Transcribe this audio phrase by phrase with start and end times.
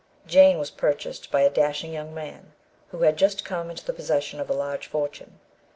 [0.25, 2.53] Jane was purchased by a dashing young man,
[2.89, 5.39] who had just come into the possession of a large fortune.